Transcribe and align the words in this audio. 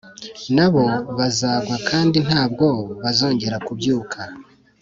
Na 0.55 0.67
bo 0.73 0.83
bazagwa 1.17 1.75
kandi 1.89 2.17
ntabwo 2.27 2.67
bazongera 3.03 3.57
kubyuka.” 3.65 4.19